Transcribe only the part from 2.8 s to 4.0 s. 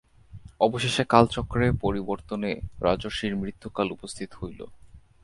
রাজর্ষির মৃত্যুকাল